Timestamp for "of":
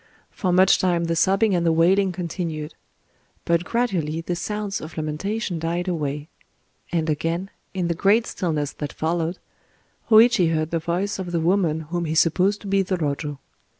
4.81-4.97, 11.19-11.31